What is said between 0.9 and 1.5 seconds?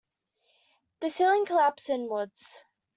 The ceiling